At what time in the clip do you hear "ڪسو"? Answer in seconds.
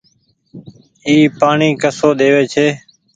1.81-2.09